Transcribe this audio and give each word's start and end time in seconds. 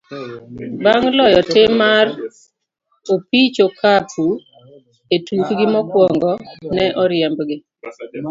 Bang' 0.83 1.09
loyo 1.17 1.41
tim 1.53 1.71
mar 1.81 2.05
opich 3.13 3.57
okapu 3.67 4.25
e 5.15 5.17
tukgi 5.25 5.65
mokwongo, 5.73 6.31
ne 6.75 6.85
oriembgi. 7.01 7.55